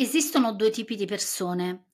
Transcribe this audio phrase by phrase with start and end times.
[0.00, 1.86] Esistono due tipi di persone: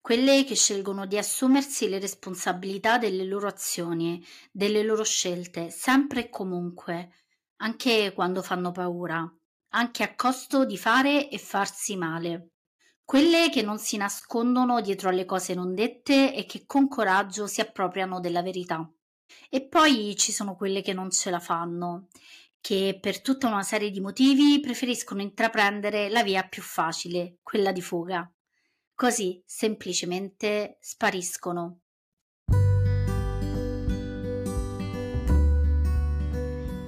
[0.00, 6.28] quelle che scelgono di assumersi le responsabilità delle loro azioni, delle loro scelte, sempre e
[6.28, 7.12] comunque,
[7.58, 9.32] anche quando fanno paura,
[9.74, 12.48] anche a costo di fare e farsi male.
[13.04, 17.60] Quelle che non si nascondono dietro alle cose non dette e che con coraggio si
[17.60, 18.92] appropriano della verità.
[19.48, 22.08] E poi ci sono quelle che non ce la fanno,
[22.62, 27.82] che per tutta una serie di motivi preferiscono intraprendere la via più facile, quella di
[27.82, 28.32] fuga.
[28.94, 31.80] Così semplicemente spariscono.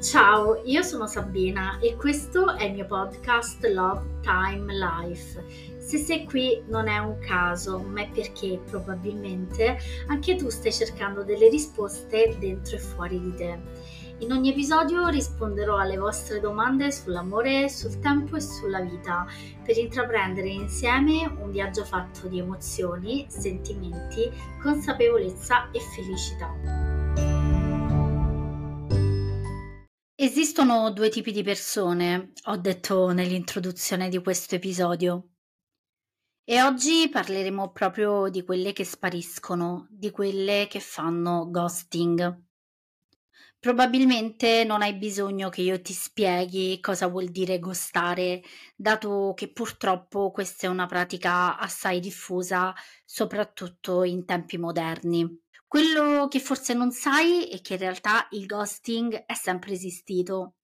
[0.01, 5.45] Ciao, io sono Sabina e questo è il mio podcast Love Time Life.
[5.79, 11.25] Se sei qui non è un caso, ma è perché probabilmente anche tu stai cercando
[11.25, 13.59] delle risposte dentro e fuori di te.
[14.21, 19.27] In ogni episodio risponderò alle vostre domande sull'amore, sul tempo e sulla vita
[19.65, 24.31] per intraprendere insieme un viaggio fatto di emozioni, sentimenti,
[24.63, 26.55] consapevolezza e felicità.
[30.15, 35.31] Esistono due tipi di persone, ho detto nell'introduzione di questo episodio.
[36.45, 42.43] E oggi parleremo proprio di quelle che spariscono, di quelle che fanno ghosting.
[43.65, 48.43] Probabilmente non hai bisogno che io ti spieghi cosa vuol dire gostare,
[48.77, 52.75] dato che purtroppo questa è una pratica assai diffusa,
[53.07, 55.27] soprattutto in tempi moderni.
[55.67, 60.57] Quello che forse non sai è che in realtà il ghosting è sempre esistito.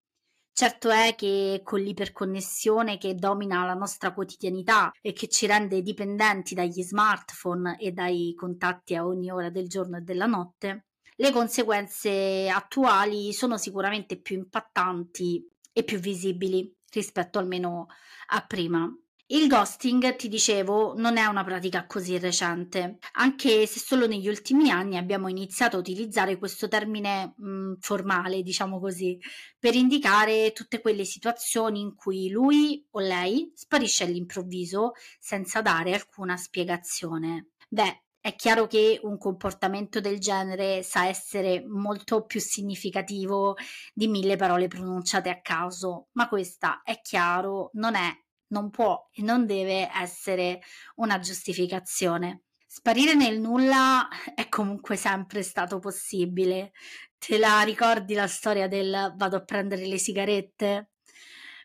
[0.53, 6.55] Certo è che con l'iperconnessione che domina la nostra quotidianità e che ci rende dipendenti
[6.55, 10.89] dagli smartphone e dai contatti a ogni ora del giorno e della notte,
[11.21, 17.89] le conseguenze attuali sono sicuramente più impattanti e più visibili rispetto almeno
[18.29, 18.91] a prima.
[19.27, 24.71] Il ghosting, ti dicevo, non è una pratica così recente, anche se solo negli ultimi
[24.71, 29.17] anni abbiamo iniziato a utilizzare questo termine mh, mm, formale, diciamo così,
[29.59, 36.37] per indicare tutte quelle situazioni in cui lui o lei sparisce all'improvviso senza dare alcuna
[36.37, 37.51] spiegazione.
[37.69, 43.57] Beh, è chiaro che un comportamento del genere sa essere molto più significativo
[43.95, 48.11] di mille parole pronunciate a caso, ma questa è chiaro, non è,
[48.49, 50.61] non può e non deve essere
[50.97, 52.43] una giustificazione.
[52.67, 56.73] Sparire nel nulla è comunque sempre stato possibile.
[57.19, 60.91] Te la ricordi la storia del vado a prendere le sigarette?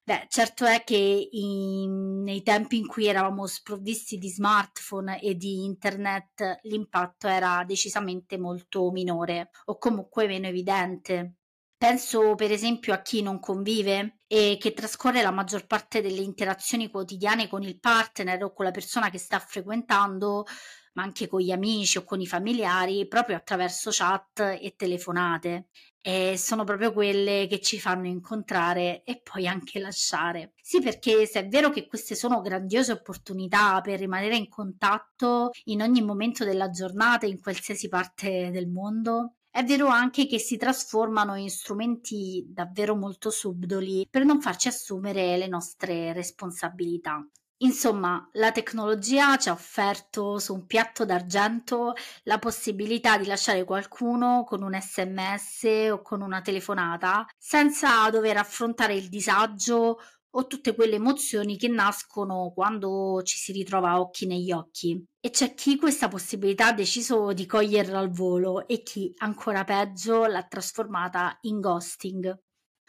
[0.07, 5.63] Beh, certo è che in, nei tempi in cui eravamo sprovvisti di smartphone e di
[5.63, 11.37] internet l'impatto era decisamente molto minore o comunque meno evidente.
[11.75, 16.91] Penso per esempio a chi non convive e che trascorre la maggior parte delle interazioni
[16.91, 20.45] quotidiane con il partner o con la persona che sta frequentando,
[20.95, 25.69] ma anche con gli amici o con i familiari, proprio attraverso chat e telefonate
[26.01, 30.53] e sono proprio quelle che ci fanno incontrare e poi anche lasciare.
[30.61, 35.81] Sì, perché se è vero che queste sono grandiose opportunità per rimanere in contatto in
[35.81, 41.35] ogni momento della giornata, in qualsiasi parte del mondo, è vero anche che si trasformano
[41.35, 47.25] in strumenti davvero molto subdoli per non farci assumere le nostre responsabilità.
[47.59, 51.93] Insomma, la tecnologia ci ha offerto su un piatto d'argento
[52.23, 58.95] la possibilità di lasciare qualcuno con un sms o con una telefonata senza dover affrontare
[58.95, 59.99] il disagio
[60.37, 65.01] o tutte quelle emozioni che nascono quando ci si ritrova occhi negli occhi.
[65.21, 70.25] E c'è chi questa possibilità ha deciso di coglierla al volo e chi, ancora peggio,
[70.25, 72.37] l'ha trasformata in ghosting.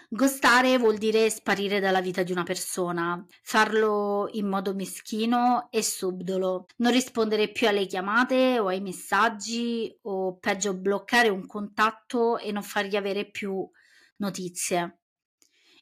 [0.08, 6.66] Ghostare vuol dire sparire dalla vita di una persona, farlo in modo meschino e subdolo,
[6.76, 12.62] non rispondere più alle chiamate o ai messaggi o peggio bloccare un contatto e non
[12.62, 13.68] fargli avere più
[14.18, 15.00] notizie.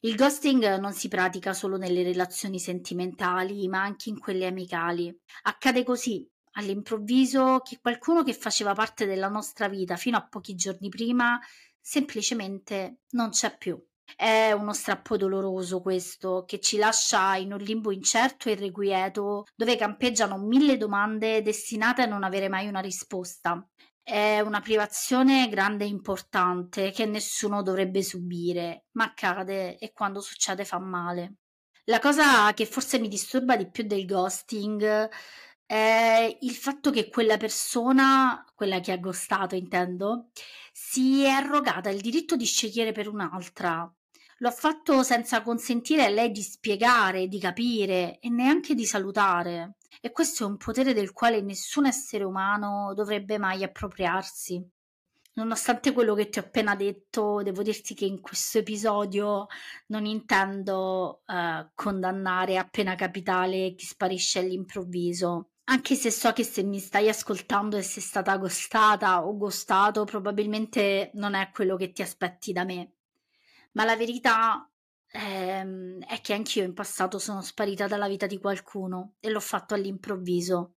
[0.01, 5.15] Il ghosting non si pratica solo nelle relazioni sentimentali, ma anche in quelle amicali.
[5.43, 10.89] Accade così, all'improvviso, che qualcuno che faceva parte della nostra vita fino a pochi giorni
[10.89, 11.39] prima
[11.79, 13.79] semplicemente non c'è più.
[14.17, 19.77] È uno strappo doloroso questo, che ci lascia in un limbo incerto e irrequieto, dove
[19.77, 23.67] campeggiano mille domande destinate a non avere mai una risposta.
[24.03, 30.65] È una privazione grande e importante che nessuno dovrebbe subire, ma accade e quando succede
[30.65, 31.37] fa male.
[31.85, 35.09] La cosa che forse mi disturba di più del ghosting
[35.67, 40.29] è il fatto che quella persona, quella che ha ghostato intendo,
[40.77, 43.89] si è arrogata il diritto di scegliere per un'altra.
[44.39, 49.77] L'ho fatto senza consentire a lei di spiegare, di capire e neanche di salutare.
[50.01, 54.69] E questo è un potere del quale nessun essere umano dovrebbe mai appropriarsi.
[55.35, 59.47] Nonostante quello che ti ho appena detto, devo dirti che in questo episodio
[59.87, 65.51] non intendo uh, condannare appena capitale chi sparisce all'improvviso.
[65.67, 71.11] Anche se so che se mi stai ascoltando e sei stata gostata o gostato, probabilmente
[71.15, 72.93] non è quello che ti aspetti da me.
[73.73, 74.71] Ma la verità
[75.11, 79.75] ehm, è che anch'io in passato sono sparita dalla vita di qualcuno e l'ho fatto
[79.75, 80.74] all'improvviso.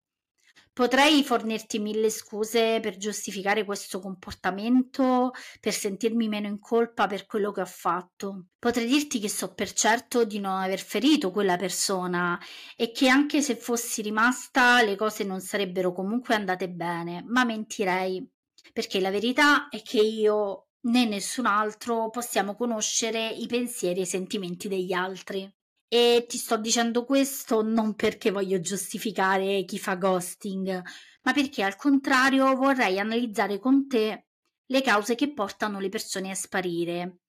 [0.77, 7.51] Potrei fornirti mille scuse per giustificare questo comportamento, per sentirmi meno in colpa per quello
[7.51, 8.49] che ho fatto.
[8.59, 12.39] Potrei dirti che so per certo di non aver ferito quella persona
[12.75, 18.23] e che anche se fossi rimasta le cose non sarebbero comunque andate bene, ma mentirei.
[18.71, 24.05] Perché la verità è che io né nessun altro possiamo conoscere i pensieri e i
[24.05, 25.51] sentimenti degli altri.
[25.89, 30.83] E ti sto dicendo questo non perché voglio giustificare chi fa ghosting,
[31.21, 34.25] ma perché al contrario vorrei analizzare con te
[34.65, 37.19] le cause che portano le persone a sparire.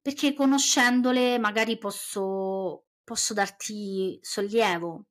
[0.00, 5.06] Perché conoscendole magari posso, posso darti sollievo,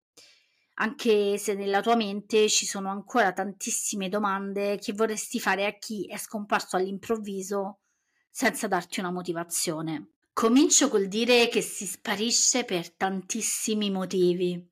[0.75, 6.07] anche se nella tua mente ci sono ancora tantissime domande che vorresti fare a chi
[6.07, 7.81] è scomparso all'improvviso
[8.29, 10.11] senza darti una motivazione.
[10.37, 14.63] Comincio col dire che si sparisce per tantissimi motivi.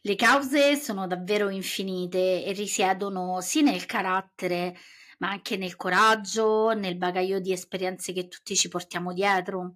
[0.00, 4.74] Le cause sono davvero infinite e risiedono sì nel carattere,
[5.18, 9.74] ma anche nel coraggio, nel bagaglio di esperienze che tutti ci portiamo dietro.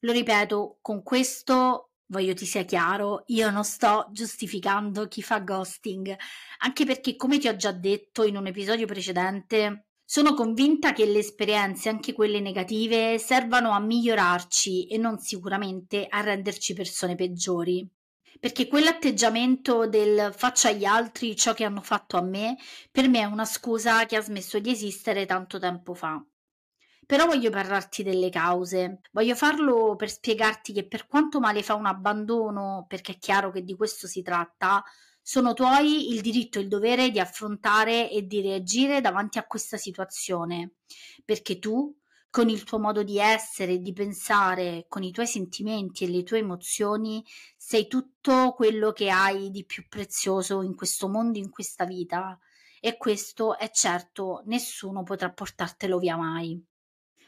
[0.00, 6.14] Lo ripeto, con questo voglio ti sia chiaro, io non sto giustificando chi fa ghosting,
[6.58, 11.20] anche perché come ti ho già detto in un episodio precedente, sono convinta che le
[11.20, 17.88] esperienze, anche quelle negative, servano a migliorarci e non sicuramente a renderci persone peggiori.
[18.38, 22.58] Perché quell'atteggiamento del faccio agli altri ciò che hanno fatto a me,
[22.90, 26.22] per me è una scusa che ha smesso di esistere tanto tempo fa.
[27.06, 29.00] Però voglio parlarti delle cause.
[29.12, 33.64] Voglio farlo per spiegarti che per quanto male fa un abbandono, perché è chiaro che
[33.64, 34.84] di questo si tratta,
[35.22, 39.76] sono tuoi il diritto e il dovere di affrontare e di reagire davanti a questa
[39.76, 40.74] situazione,
[41.24, 41.96] perché tu,
[42.28, 46.38] con il tuo modo di essere di pensare, con i tuoi sentimenti e le tue
[46.38, 47.24] emozioni,
[47.56, 52.38] sei tutto quello che hai di più prezioso in questo mondo, in questa vita.
[52.80, 56.60] E questo è certo, nessuno potrà portartelo via mai.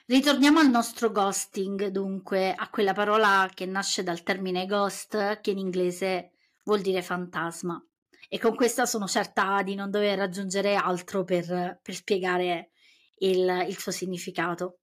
[0.07, 5.59] Ritorniamo al nostro ghosting, dunque, a quella parola che nasce dal termine ghost, che in
[5.59, 6.34] inglese
[6.65, 7.83] vuol dire fantasma.
[8.29, 12.71] E con questa sono certa di non dover aggiungere altro per, per spiegare
[13.19, 14.79] il, il suo significato.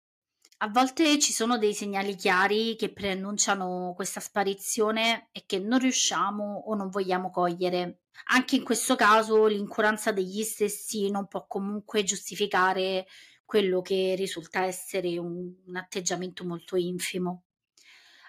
[0.64, 6.66] A volte ci sono dei segnali chiari che preannunciano questa sparizione e che non riusciamo
[6.68, 8.02] o non vogliamo cogliere.
[8.26, 13.08] Anche in questo caso l'incuranza degli stessi non può comunque giustificare
[13.44, 17.46] quello che risulta essere un, un atteggiamento molto infimo.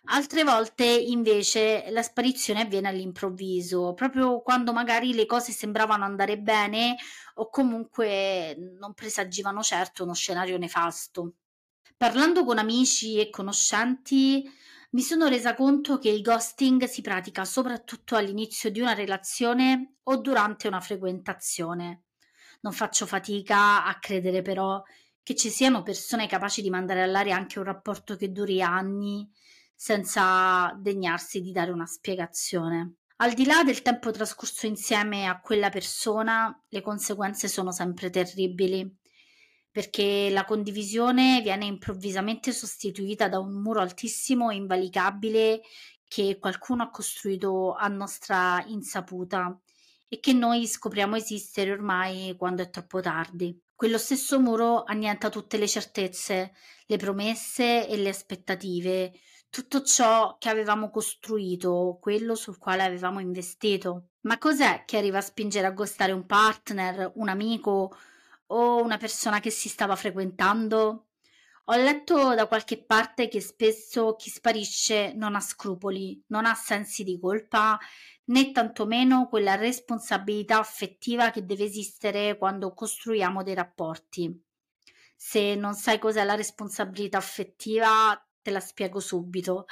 [0.06, 6.96] Altre volte invece la sparizione avviene all'improvviso, proprio quando magari le cose sembravano andare bene
[7.34, 11.36] o comunque non presagivano certo uno scenario nefasto.
[11.96, 14.42] Parlando con amici e conoscenti,
[14.90, 20.16] mi sono resa conto che il ghosting si pratica soprattutto all'inizio di una relazione o
[20.16, 22.06] durante una frequentazione.
[22.62, 24.82] Non faccio fatica a credere però
[25.22, 29.30] che ci siano persone capaci di mandare all'aria anche un rapporto che duri anni
[29.82, 32.98] senza degnarsi di dare una spiegazione.
[33.16, 38.88] Al di là del tempo trascorso insieme a quella persona, le conseguenze sono sempre terribili,
[39.72, 45.62] perché la condivisione viene improvvisamente sostituita da un muro altissimo e invalicabile
[46.06, 49.60] che qualcuno ha costruito a nostra insaputa
[50.06, 53.60] e che noi scopriamo esistere ormai quando è troppo tardi.
[53.74, 56.52] Quello stesso muro annienta tutte le certezze,
[56.86, 59.12] le promesse e le aspettative,
[59.52, 64.12] tutto ciò che avevamo costruito, quello sul quale avevamo investito.
[64.22, 67.94] Ma cos'è che arriva a spingere a gostare un partner, un amico
[68.46, 71.08] o una persona che si stava frequentando?
[71.64, 77.04] Ho letto da qualche parte che spesso chi sparisce non ha scrupoli, non ha sensi
[77.04, 77.78] di colpa,
[78.24, 84.34] né tantomeno quella responsabilità affettiva che deve esistere quando costruiamo dei rapporti.
[85.14, 89.66] Se non sai cos'è la responsabilità affettiva, te la spiego subito.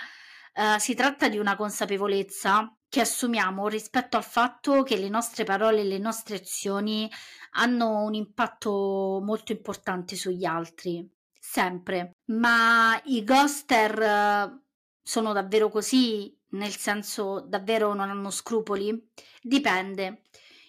[0.54, 5.82] Uh, si tratta di una consapevolezza che assumiamo rispetto al fatto che le nostre parole
[5.82, 7.08] e le nostre azioni
[7.52, 11.08] hanno un impatto molto importante sugli altri.
[11.38, 12.16] sempre.
[12.26, 14.60] Ma i ghoster eh,
[15.02, 16.36] sono davvero così?
[16.50, 19.10] Nel senso, davvero non hanno scrupoli?
[19.40, 20.22] Dipende.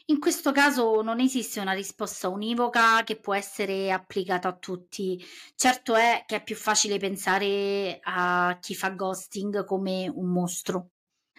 [0.05, 5.23] In questo caso non esiste una risposta univoca che può essere applicata a tutti.
[5.55, 10.89] Certo è che è più facile pensare a chi fa ghosting come un mostro.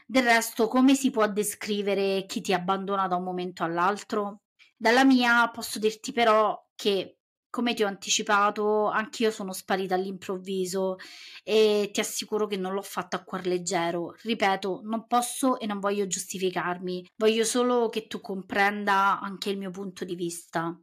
[0.07, 4.42] Del resto, come si può descrivere chi ti abbandona da un momento all'altro?
[4.76, 7.19] Dalla mia posso dirti però che
[7.52, 10.97] come ti ho anticipato, anch'io sono sparita all'improvviso
[11.44, 14.14] e ti assicuro che non l'ho fatto a cuor leggero.
[14.23, 19.71] Ripeto, non posso e non voglio giustificarmi, voglio solo che tu comprenda anche il mio
[19.71, 20.75] punto di vista.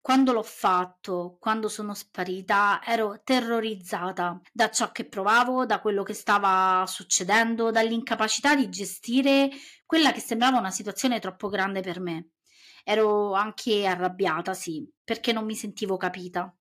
[0.00, 6.14] Quando l'ho fatto, quando sono sparita, ero terrorizzata da ciò che provavo, da quello che
[6.14, 9.50] stava succedendo, dall'incapacità di gestire
[9.84, 12.30] quella che sembrava una situazione troppo grande per me.
[12.84, 16.54] Ero anche arrabbiata, sì, perché non mi sentivo capita.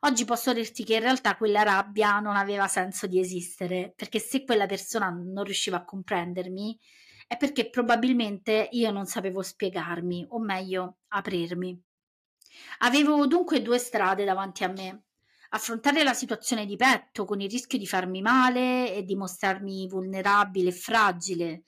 [0.00, 4.44] Oggi posso dirti che in realtà quella rabbia non aveva senso di esistere, perché se
[4.44, 6.78] quella persona non riusciva a comprendermi,
[7.26, 11.82] è perché probabilmente io non sapevo spiegarmi, o meglio, aprirmi.
[12.78, 15.04] Avevo dunque due strade davanti a me.
[15.50, 20.68] Affrontare la situazione di petto con il rischio di farmi male e di mostrarmi vulnerabile
[20.68, 21.64] e fragile,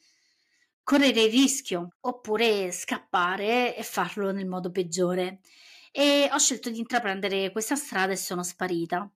[0.88, 5.40] correre il rischio oppure scappare e farlo nel modo peggiore.
[5.92, 9.06] E ho scelto di intraprendere questa strada e sono sparita.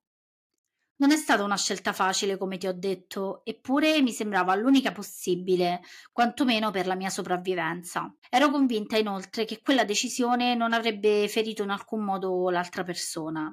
[0.97, 5.81] Non è stata una scelta facile, come ti ho detto, eppure mi sembrava l'unica possibile,
[6.11, 8.15] quantomeno per la mia sopravvivenza.
[8.29, 13.51] Ero convinta inoltre che quella decisione non avrebbe ferito in alcun modo l'altra persona.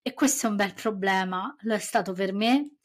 [0.00, 2.77] E questo è un bel problema, lo è stato per me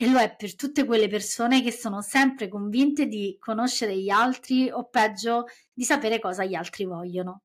[0.00, 4.70] e lo è per tutte quelle persone che sono sempre convinte di conoscere gli altri
[4.70, 7.42] o peggio di sapere cosa gli altri vogliono.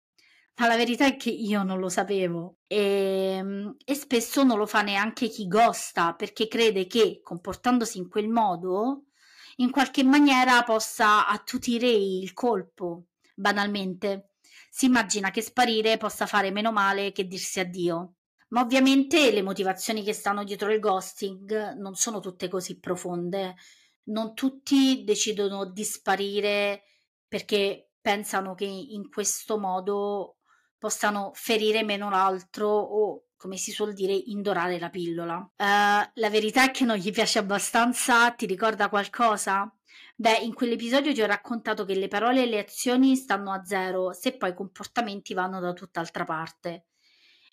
[0.57, 4.67] Ma la verità è che io non lo sapevo e, ehm, e spesso non lo
[4.67, 9.05] fa neanche chi gosta perché crede che comportandosi in quel modo
[9.57, 14.29] in qualche maniera possa attutire il colpo, banalmente.
[14.69, 18.13] Si immagina che sparire possa fare meno male che dirsi addio.
[18.53, 23.55] Ma ovviamente le motivazioni che stanno dietro il ghosting non sono tutte così profonde.
[24.05, 26.83] Non tutti decidono di sparire
[27.27, 30.37] perché pensano che in questo modo
[30.77, 35.37] possano ferire meno l'altro o, come si suol dire, indorare la pillola.
[35.37, 39.73] Uh, la verità è che non gli piace abbastanza, ti ricorda qualcosa?
[40.15, 44.13] Beh, in quell'episodio ti ho raccontato che le parole e le azioni stanno a zero
[44.13, 46.85] se poi i comportamenti vanno da tutt'altra parte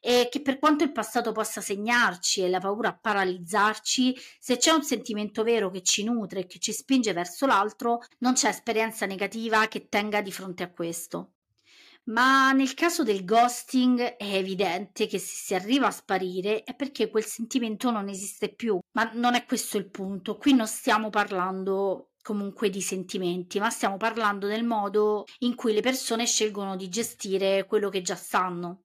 [0.00, 4.82] e che per quanto il passato possa segnarci e la paura paralizzarci, se c'è un
[4.82, 9.68] sentimento vero che ci nutre e che ci spinge verso l'altro, non c'è esperienza negativa
[9.68, 11.32] che tenga di fronte a questo.
[12.04, 17.10] Ma nel caso del ghosting è evidente che se si arriva a sparire è perché
[17.10, 18.78] quel sentimento non esiste più.
[18.92, 20.36] Ma non è questo il punto.
[20.36, 25.82] Qui non stiamo parlando comunque di sentimenti, ma stiamo parlando del modo in cui le
[25.82, 28.84] persone scelgono di gestire quello che già sanno.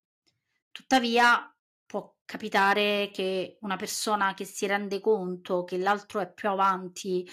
[0.76, 1.50] Tuttavia
[1.86, 7.26] può capitare che una persona che si rende conto che l'altro è più avanti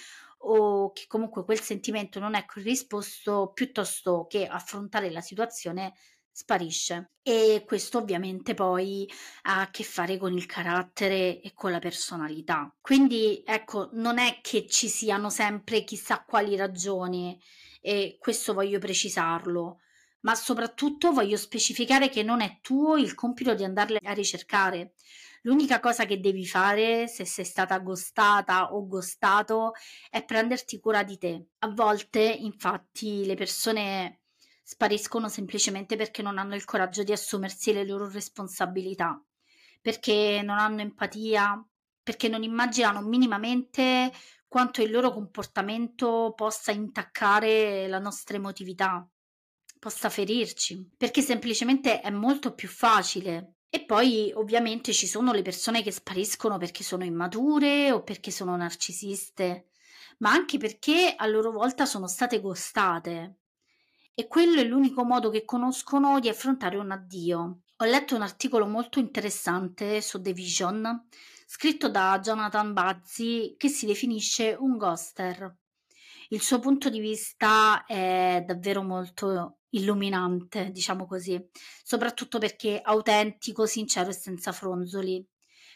[0.45, 5.95] o che comunque quel sentimento non è corrisposto, piuttosto che affrontare la situazione
[6.31, 9.11] sparisce e questo ovviamente poi
[9.43, 12.73] ha a che fare con il carattere e con la personalità.
[12.81, 17.37] Quindi ecco, non è che ci siano sempre chissà quali ragioni
[17.81, 19.81] e questo voglio precisarlo
[20.23, 24.95] ma soprattutto voglio specificare che non è tuo il compito di andarle a ricercare.
[25.43, 29.73] L'unica cosa che devi fare se sei stata gostata o gostato
[30.09, 31.47] è prenderti cura di te.
[31.61, 34.21] A volte, infatti, le persone
[34.62, 39.21] spariscono semplicemente perché non hanno il coraggio di assumersi le loro responsabilità,
[39.81, 41.64] perché non hanno empatia,
[42.00, 44.12] perché non immaginano minimamente
[44.47, 49.05] quanto il loro comportamento possa intaccare la nostra emotività
[49.83, 53.55] possa ferirci, perché semplicemente è molto più facile.
[53.69, 58.55] E poi ovviamente ci sono le persone che spariscono perché sono immature o perché sono
[58.55, 59.71] narcisiste,
[60.19, 63.39] ma anche perché a loro volta sono state gostate.
[64.15, 67.62] E quello è l'unico modo che conoscono di affrontare un addio.
[67.79, 71.09] Ho letto un articolo molto interessante su The Vision,
[71.45, 75.57] scritto da Jonathan Bazzi, che si definisce un ghoster.
[76.29, 81.41] Il suo punto di vista è davvero molto illuminante, diciamo così,
[81.83, 85.25] soprattutto perché autentico, sincero e senza fronzoli.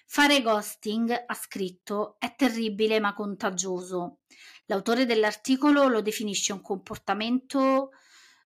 [0.07, 4.21] Fare ghosting, ha scritto, è terribile ma contagioso.
[4.67, 7.91] L'autore dell'articolo lo definisce un comportamento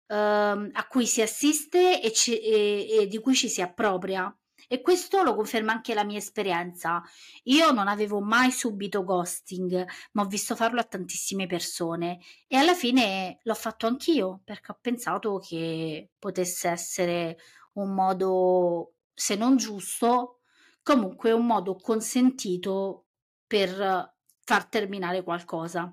[0.06, 4.36] eh, a cui si assiste e, ci, e, e di cui ci si appropria
[4.68, 7.02] E questo lo conferma anche la mia esperienza.
[7.44, 12.74] Io non avevo mai subito ghosting, ma ho visto farlo a tantissime persone e alla
[12.74, 17.38] fine l'ho fatto anch'io perché ho pensato che potesse essere
[17.74, 20.40] un modo, se non giusto,
[20.82, 23.06] comunque un modo consentito
[23.46, 25.92] per far terminare qualcosa.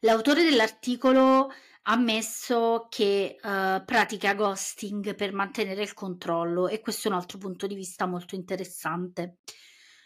[0.00, 1.50] L'autore dell'articolo
[1.88, 7.66] ammesso che uh, pratica ghosting per mantenere il controllo e questo è un altro punto
[7.66, 9.38] di vista molto interessante.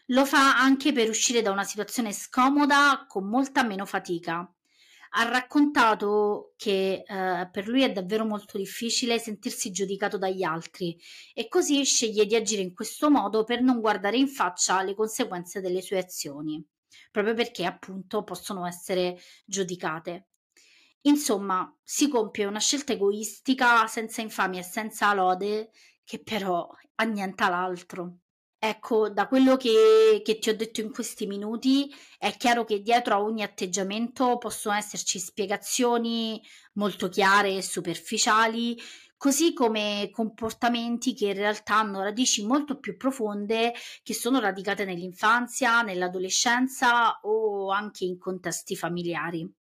[0.06, 4.48] Lo fa anche per uscire da una situazione scomoda con molta meno fatica.
[5.14, 10.96] Ha raccontato che uh, per lui è davvero molto difficile sentirsi giudicato dagli altri
[11.34, 15.60] e così sceglie di agire in questo modo per non guardare in faccia le conseguenze
[15.60, 16.64] delle sue azioni
[17.10, 20.31] proprio perché appunto possono essere giudicate.
[21.02, 25.70] Insomma, si compie una scelta egoistica senza infamia e senza lode
[26.04, 28.18] che però annienta l'altro.
[28.58, 33.14] Ecco, da quello che, che, ti ho detto in questi minuti, è chiaro che dietro
[33.14, 36.40] a ogni atteggiamento possono esserci spiegazioni
[36.74, 38.78] molto chiare e superficiali
[39.16, 45.82] così come comportamenti che in realtà hanno radici molto più profonde che sono radicate nell'infanzia,
[45.82, 49.61] nell'adolescenza o anche in contesti familiari.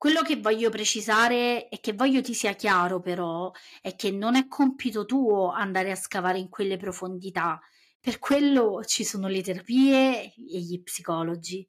[0.00, 3.52] Quello che voglio precisare e che voglio ti sia chiaro però
[3.82, 7.60] è che non è compito tuo andare a scavare in quelle profondità,
[8.00, 11.68] per quello ci sono le terapie e gli psicologi.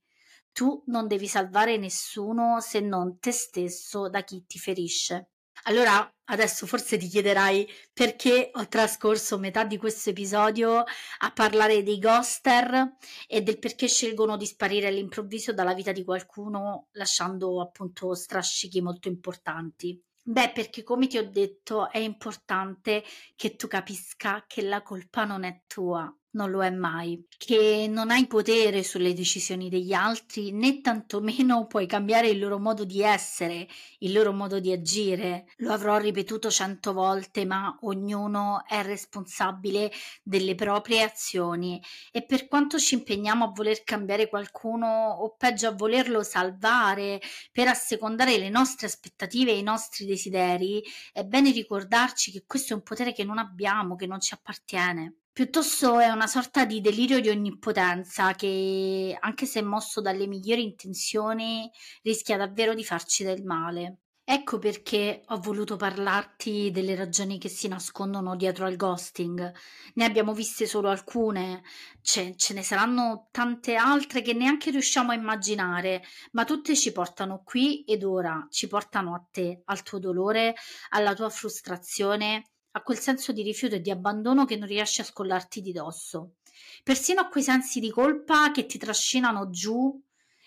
[0.53, 5.31] Tu non devi salvare nessuno se non te stesso da chi ti ferisce.
[5.63, 10.83] Allora, adesso forse ti chiederai perché ho trascorso metà di questo episodio
[11.19, 12.95] a parlare dei ghoster
[13.27, 19.07] e del perché scelgono di sparire all'improvviso dalla vita di qualcuno lasciando appunto strascichi molto
[19.07, 19.99] importanti.
[20.23, 23.03] Beh, perché come ti ho detto è importante
[23.35, 28.09] che tu capisca che la colpa non è tua, non lo è mai, che non
[28.09, 33.67] hai potere sulle decisioni degli altri né tantomeno puoi cambiare il loro modo di essere,
[33.99, 35.47] il loro modo di agire.
[35.57, 39.91] Lo avrò ripetuto cento volte, ma ognuno è responsabile
[40.23, 45.71] delle proprie azioni e per quanto ci impegniamo a voler cambiare qualcuno o peggio a
[45.73, 47.19] volerlo salvare
[47.51, 52.75] per assecondare le nostre aspettative e i nostri desideri, è bene ricordarci che questo è
[52.75, 55.20] un potere che non abbiamo, che non ci appartiene.
[55.33, 61.71] Piuttosto è una sorta di delirio di onnipotenza che, anche se mosso dalle migliori intenzioni,
[62.01, 63.99] rischia davvero di farci del male.
[64.25, 69.53] Ecco perché ho voluto parlarti delle ragioni che si nascondono dietro al ghosting.
[69.95, 71.63] Ne abbiamo viste solo alcune,
[72.01, 77.41] ce, ce, ne saranno tante altre che neanche riusciamo a immaginare, ma tutte ci portano
[77.43, 80.55] qui ed ora, ci portano a te, al tuo dolore,
[80.89, 85.05] alla tua frustrazione a quel senso di rifiuto e di abbandono che non riesci a
[85.05, 86.35] scollarti di dosso,
[86.83, 90.01] persino a quei sensi di colpa che ti trascinano giù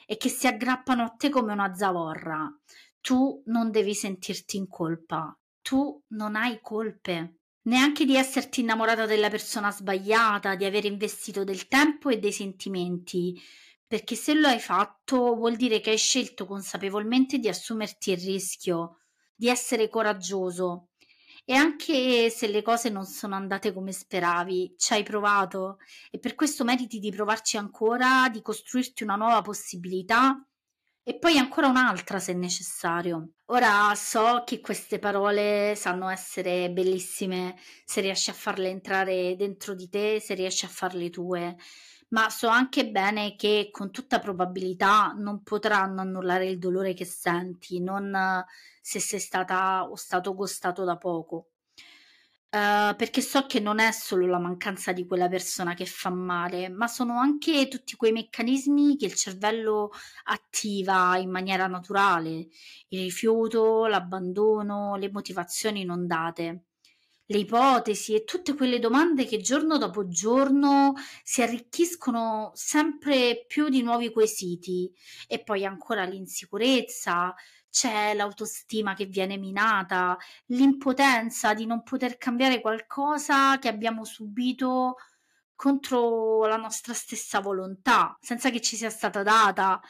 [0.07, 2.51] e che si aggrappano a te come una zavorra.
[3.01, 9.29] Tu non devi sentirti in colpa, tu non hai colpe, neanche di esserti innamorata della
[9.29, 13.39] persona sbagliata, di aver investito del tempo e dei sentimenti,
[13.87, 19.01] perché se lo hai fatto vuol dire che hai scelto consapevolmente di assumerti il rischio,
[19.35, 20.89] di essere coraggioso,
[21.45, 25.79] e anche se le cose non sono andate come speravi, ci hai provato?
[26.11, 30.43] E per questo meriti di provarci ancora, di costruirti una nuova possibilità?
[31.07, 33.33] E poi ancora un'altra se necessario.
[33.47, 39.91] Ora so che queste parole sanno essere bellissime se riesci a farle entrare dentro di
[39.91, 41.57] te, se riesci a farle tue,
[42.15, 47.81] ma so anche bene che con tutta probabilità non potranno annullare il dolore che senti,
[47.81, 48.45] non
[48.81, 51.49] se sei stata o stato gostato da poco.
[52.55, 56.69] Uh, perché so che non è solo la mancanza di quella persona che fa male,
[56.69, 59.91] ma sono anche tutti quei meccanismi che il cervello
[60.25, 62.47] attiva in maniera naturale,
[62.91, 66.67] il rifiuto, l'abbandono, le motivazioni non date
[67.27, 73.83] le ipotesi e tutte quelle domande che giorno dopo giorno si arricchiscono sempre più di
[73.83, 74.93] nuovi quesiti.
[75.27, 77.35] E poi ancora l'insicurezza,
[77.71, 84.97] c'è l'autostima che viene minata, l'impotenza di non poter cambiare qualcosa che abbiamo subito
[85.57, 89.81] contro la nostra stessa volontà, senza che ci sia stata data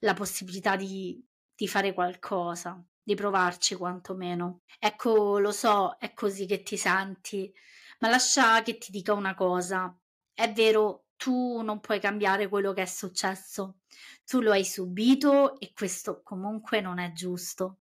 [0.00, 1.20] la possibilità di,
[1.54, 4.62] di fare qualcosa di provarci quantomeno.
[4.78, 7.52] Ecco, lo so, è così che ti senti,
[8.00, 9.96] ma lascia che ti dica una cosa.
[10.32, 13.78] È vero, tu non puoi cambiare quello che è successo.
[14.24, 17.78] Tu lo hai subito e questo comunque non è giusto.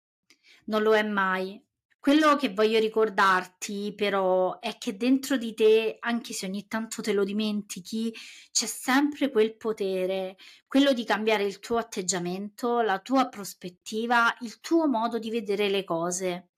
[0.66, 1.62] Non lo è mai.
[2.00, 7.12] Quello che voglio ricordarti però è che dentro di te, anche se ogni tanto te
[7.12, 8.10] lo dimentichi,
[8.50, 14.88] c'è sempre quel potere, quello di cambiare il tuo atteggiamento, la tua prospettiva, il tuo
[14.88, 16.52] modo di vedere le cose.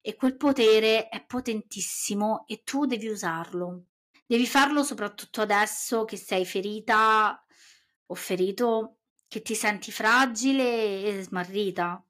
[0.00, 3.84] E quel potere è potentissimo e tu devi usarlo.
[4.26, 7.40] Devi farlo soprattutto adesso che sei ferita
[8.06, 8.96] o ferito,
[9.28, 12.04] che ti senti fragile e smarrita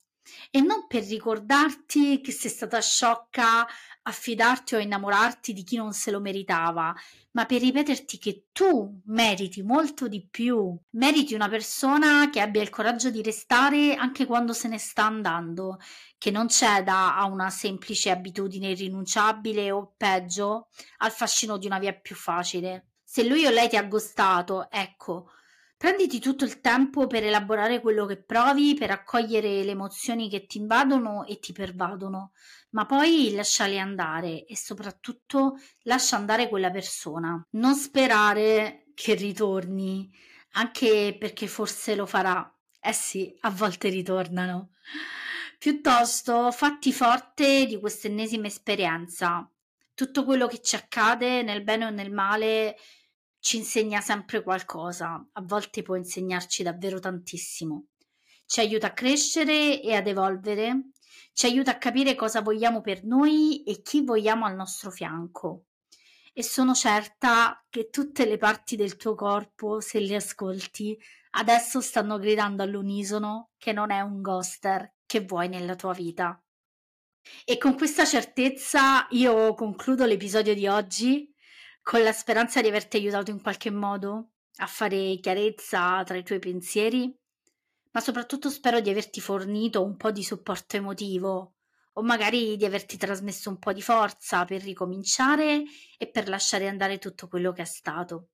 [0.50, 3.66] e non per ricordarti che sei stata sciocca
[4.04, 6.94] a fidarti o a innamorarti di chi non se lo meritava,
[7.32, 10.76] ma per ripeterti che tu meriti molto di più.
[10.90, 15.78] Meriti una persona che abbia il coraggio di restare anche quando se ne sta andando,
[16.18, 21.92] che non ceda a una semplice abitudine irrinunciabile o peggio al fascino di una via
[21.92, 22.86] più facile.
[23.04, 25.30] Se lui o lei ti ha gustato, ecco,
[25.82, 30.58] Prenditi tutto il tempo per elaborare quello che provi, per accogliere le emozioni che ti
[30.58, 32.34] invadono e ti pervadono,
[32.70, 37.44] ma poi lasciali andare e soprattutto lascia andare quella persona.
[37.54, 40.08] Non sperare che ritorni,
[40.52, 42.48] anche perché forse lo farà.
[42.80, 44.74] Eh sì, a volte ritornano.
[45.58, 49.50] Piuttosto fatti forte di questa ennesima esperienza.
[49.94, 52.76] Tutto quello che ci accade, nel bene o nel male,
[53.42, 57.86] ci insegna sempre qualcosa, a volte può insegnarci davvero tantissimo.
[58.46, 60.90] Ci aiuta a crescere e ad evolvere,
[61.32, 65.64] ci aiuta a capire cosa vogliamo per noi e chi vogliamo al nostro fianco.
[66.32, 70.96] E sono certa che tutte le parti del tuo corpo, se le ascolti,
[71.30, 76.40] adesso stanno gridando all'unisono che non è un ghoster che vuoi nella tua vita.
[77.44, 81.31] E con questa certezza io concludo l'episodio di oggi
[81.82, 86.38] con la speranza di averti aiutato in qualche modo a fare chiarezza tra i tuoi
[86.38, 87.14] pensieri,
[87.90, 91.56] ma soprattutto spero di averti fornito un po' di supporto emotivo
[91.94, 95.64] o magari di averti trasmesso un po' di forza per ricominciare
[95.98, 98.28] e per lasciare andare tutto quello che è stato.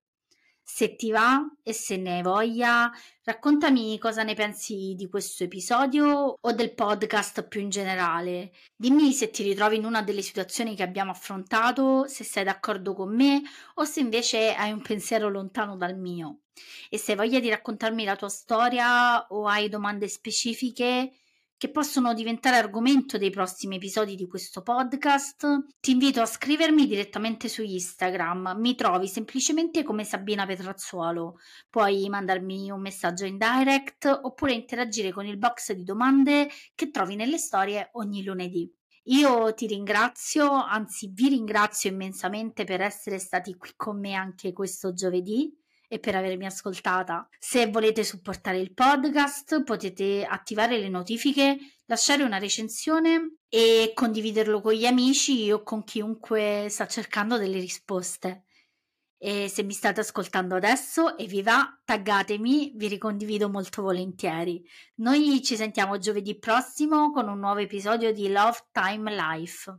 [0.70, 2.92] Se ti va e se ne hai voglia,
[3.24, 8.52] raccontami cosa ne pensi di questo episodio o del podcast più in generale.
[8.76, 13.12] Dimmi se ti ritrovi in una delle situazioni che abbiamo affrontato, se sei d'accordo con
[13.16, 13.40] me
[13.76, 16.40] o se invece hai un pensiero lontano dal mio.
[16.90, 21.12] E se hai voglia di raccontarmi la tua storia o hai domande specifiche,
[21.59, 27.49] che possono diventare argomento dei prossimi episodi di questo podcast, ti invito a scrivermi direttamente
[27.49, 28.55] su Instagram.
[28.59, 31.40] Mi trovi semplicemente come Sabina Petrazzuolo.
[31.68, 37.16] Puoi mandarmi un messaggio in direct oppure interagire con il box di domande che trovi
[37.16, 38.73] nelle storie ogni lunedì.
[39.09, 44.92] Io ti ringrazio, anzi vi ringrazio immensamente per essere stati qui con me anche questo
[44.92, 45.58] giovedì
[45.88, 47.27] e per avermi ascoltata.
[47.38, 54.74] Se volete supportare il podcast potete attivare le notifiche, lasciare una recensione e condividerlo con
[54.74, 58.44] gli amici o con chiunque sta cercando delle risposte.
[59.20, 64.62] E se mi state ascoltando adesso e vi va, taggatemi, vi ricondivido molto volentieri.
[64.96, 69.79] Noi ci sentiamo giovedì prossimo con un nuovo episodio di Love Time Life.